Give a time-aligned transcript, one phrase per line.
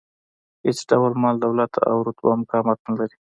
[0.65, 3.17] هېڅ ډول مال، دولت او رتبه مقاومت نه لري.